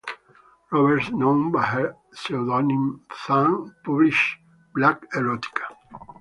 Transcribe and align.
Roberts, 0.71 1.11
known 1.11 1.51
by 1.51 1.61
her 1.63 1.95
pseudonym, 2.11 3.05
Zane, 3.27 3.71
published 3.85 4.39
Black 4.73 5.07
Erotica. 5.11 5.75